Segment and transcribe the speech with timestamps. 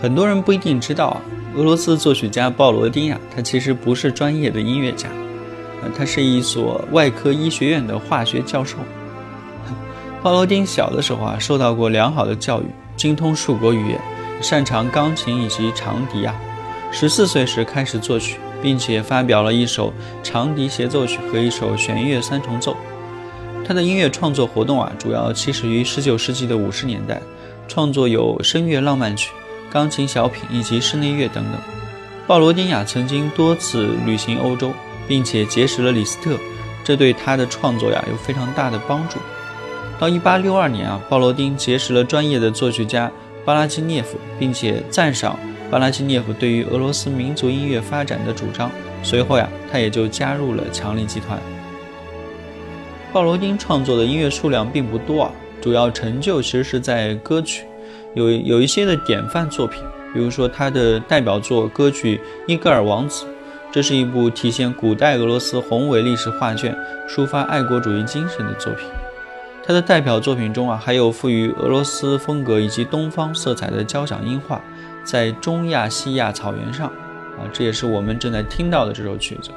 [0.00, 1.20] 很多人不一定知道啊，
[1.56, 5.08] 俄罗斯作曲家鲍罗丁呀，他其实不是专业的音乐家，
[5.82, 8.76] 呃，他是一所外科医学院的化学教授。
[10.22, 12.66] 鲍罗丁小的时候啊，受到过良好的教育，
[12.96, 14.00] 精通数国语言，
[14.40, 16.34] 擅长钢琴以及长笛啊。
[16.92, 19.92] 十四岁时开始作曲，并且发表了一首
[20.22, 22.76] 长笛协奏曲和一首弦乐三重奏。
[23.66, 27.20] 他的音乐创作活动啊，主要起始于十九世纪的五十年代，
[27.66, 29.32] 创作有声乐浪漫曲。
[29.70, 31.60] 钢琴小品以及室内乐等等。
[32.26, 34.72] 鲍罗丁呀曾经多次旅行欧洲，
[35.06, 36.36] 并且结识了李斯特，
[36.84, 39.18] 这对他的创作呀有非常大的帮助。
[39.98, 43.10] 到1862年啊，鲍罗丁结识了专业的作曲家
[43.44, 45.38] 巴拉基涅夫，并且赞赏
[45.70, 48.70] 巴拉基涅夫对于俄罗斯民族音乐发展的主张，
[49.02, 51.38] 随后呀，他也就加入了强力集团。
[53.10, 55.32] 鲍罗丁创作的音乐数量并不多啊，
[55.62, 57.64] 主要成就其实是在歌曲，
[58.14, 59.82] 有有一些的典范作品，
[60.12, 62.16] 比如说他的代表作歌曲
[62.46, 63.24] 《伊戈尔王子》，
[63.70, 66.76] 这是一部体现古代俄罗斯宏伟历史画卷、
[67.08, 68.86] 抒发爱国主义精神的作品。
[69.64, 74.58] 他的代表作品中啊，还有赋予俄罗斯风格以及东方色彩的交响音画，
[75.04, 76.86] 在中亚西亚草原上，
[77.36, 79.50] 啊，这也是我们正在听到的这首曲子。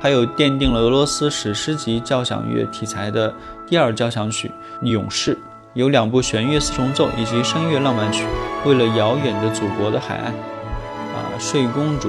[0.00, 3.32] 还有奠定了俄罗斯史诗级交响乐题材的
[3.64, 4.50] 第二交响曲
[4.86, 5.34] 《勇士》，
[5.74, 8.24] 有两部弦乐四重奏以及声乐浪漫曲，
[8.68, 12.08] 《为了遥远的祖国的海岸》，啊，睡公主，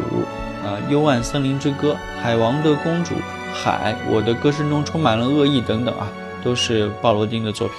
[0.63, 3.15] 啊，幽暗森林之歌，海王的公主，
[3.51, 6.07] 海，我的歌声中充满了恶意等等啊，
[6.43, 7.77] 都是鲍罗丁的作品。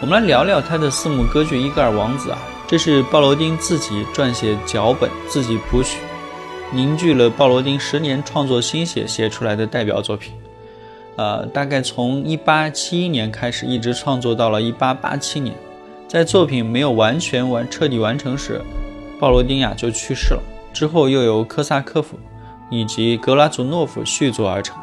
[0.00, 5.98] 我们来聊聊他的四幕歌剧《伊戈尔王子》啊，这是鲍罗丁自己撰写脚本，自己谱曲。
[6.72, 10.32] 凝聚了鲍罗丁十年创作心血写出来的代表作品，
[11.18, 15.52] 呃，大概从一八七一年开始，一直创作到了一八八七年，
[16.06, 18.62] 在作品没有完全完彻底完成时，
[19.18, 20.40] 鲍罗丁呀就去世了。
[20.72, 22.16] 之后又由科萨科夫
[22.70, 24.76] 以及格拉祖诺夫续作而成。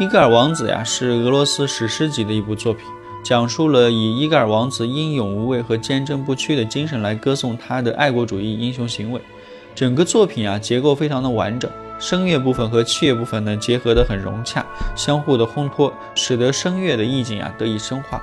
[0.02, 2.86] 《伊戈尔王子》呀是俄罗斯史诗级的一部作品，
[3.22, 9.20] 讲述了以伊戈尔王子英勇无畏和坚贞不屈的精神来歌颂他的爱国主义英雄行为。
[9.74, 14.64] 整个作品啊，结构非常的完整，声乐部分和器乐部分呢结合得很融洽，
[14.94, 18.22] 相互的烘托，使得声乐的意境啊得以深化。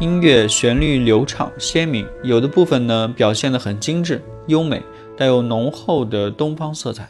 [0.00, 4.82] 音乐旋律流畅鲜明，有的部分呢表现得很精致优美，
[5.16, 7.08] 带有浓厚的东方色彩。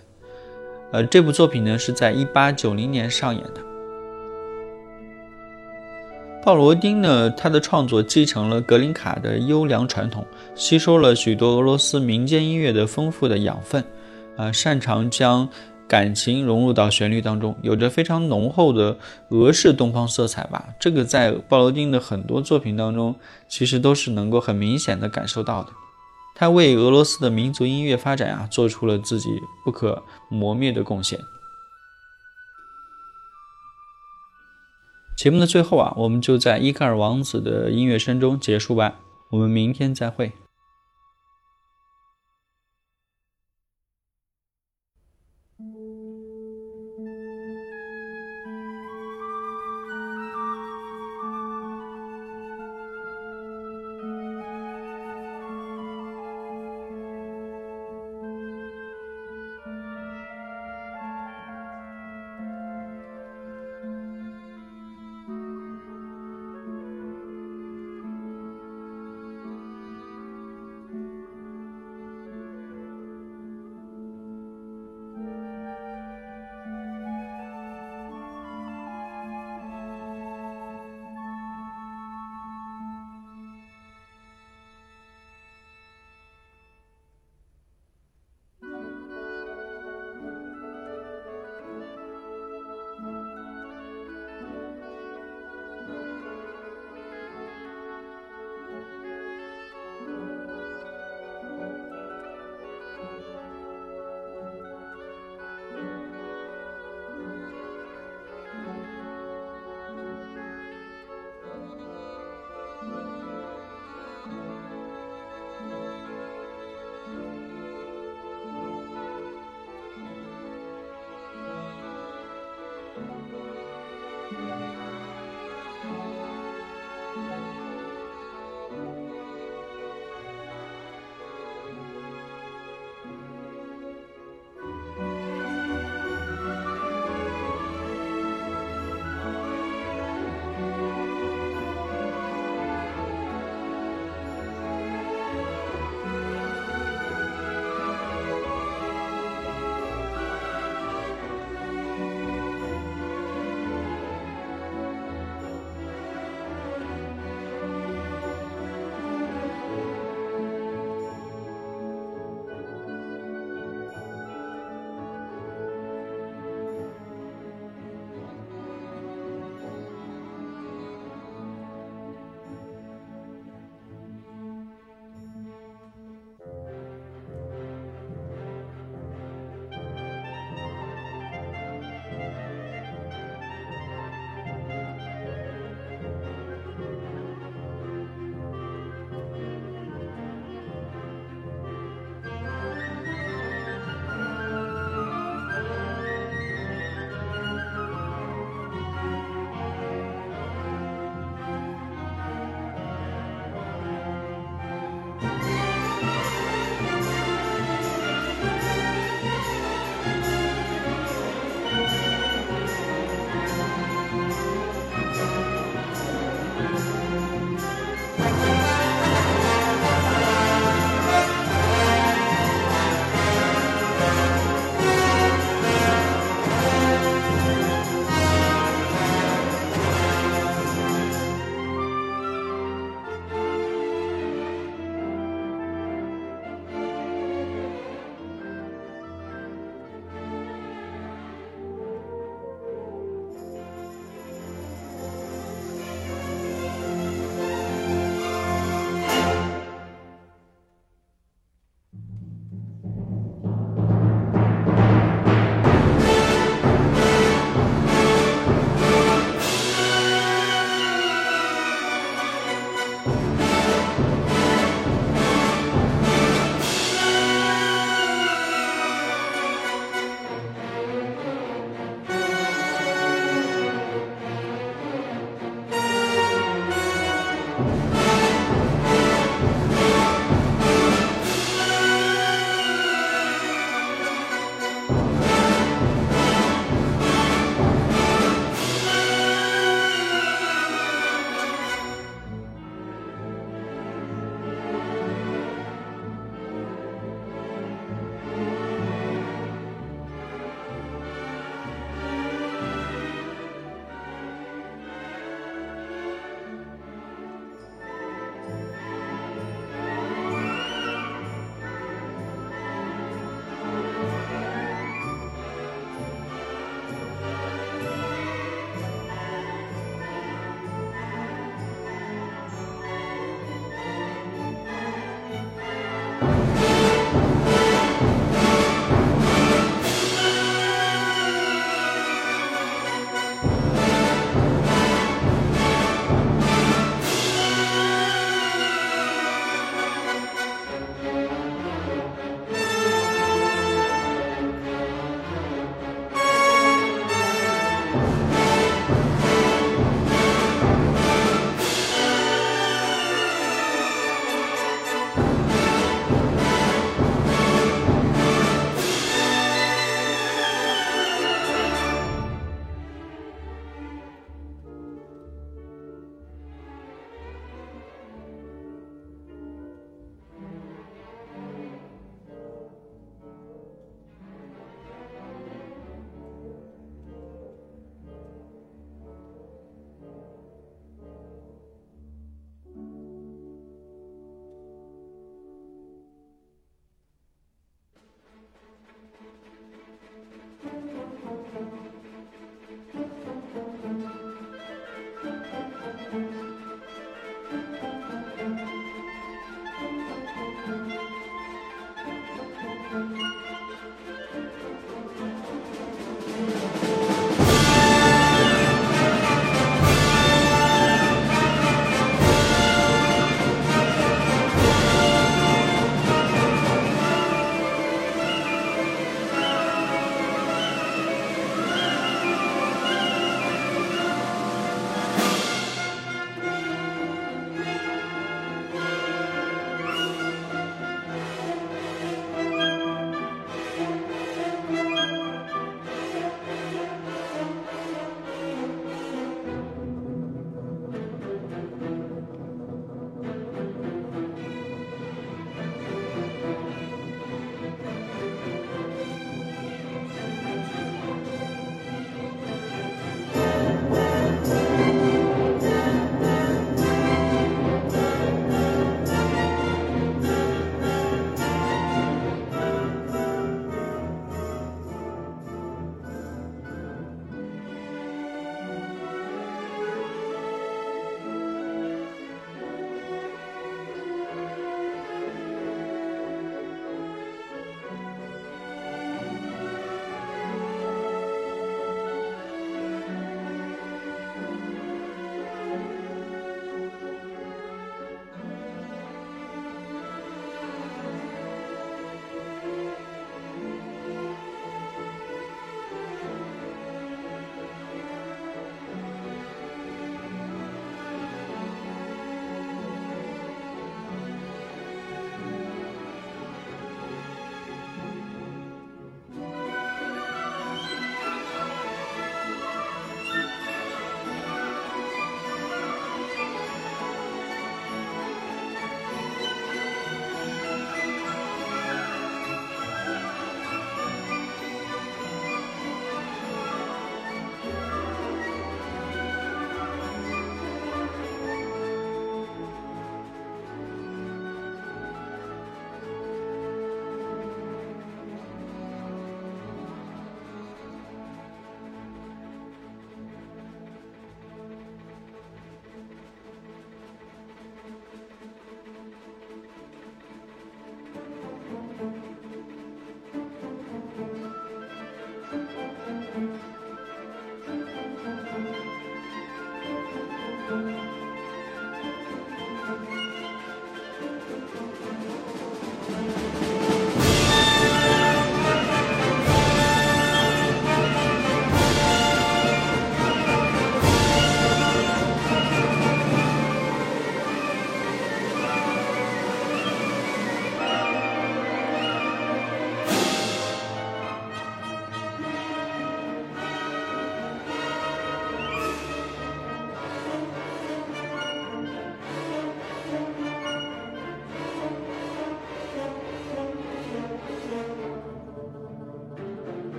[0.92, 3.71] 呃，这部作品呢是在一八九零年上演的。
[6.44, 13.84] 鲍罗丁呢，他的创作继承了格林卡的优良传统，吸收了许多俄罗斯民间音乐的丰富的养分，
[14.36, 15.48] 啊，擅长将
[15.86, 18.96] 感情融入到旋律当中，有着非常浓厚的
[19.28, 20.66] 俄式东方色彩吧。
[20.80, 23.14] 这个在鲍罗丁的很多作品当中，
[23.48, 25.68] 其实都是能够很明显的感受到的。
[26.34, 29.28] 他为俄罗斯的民族音乐发展啊，做出了自己
[29.64, 31.20] 不可磨灭的贡献。
[35.22, 38.98] 节目的最后啊，我们就在伊克尔王子的音乐声中结束吧。
[39.28, 40.32] 我们明天再会。